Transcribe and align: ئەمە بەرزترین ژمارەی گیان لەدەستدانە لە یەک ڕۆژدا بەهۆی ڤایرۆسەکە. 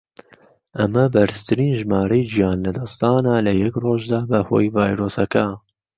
ئەمە 0.79 1.03
بەرزترین 1.13 1.71
ژمارەی 1.79 2.29
گیان 2.33 2.57
لەدەستدانە 2.65 3.33
لە 3.45 3.51
یەک 3.63 3.75
ڕۆژدا 3.83 4.19
بەهۆی 4.29 4.73
ڤایرۆسەکە. 4.75 5.45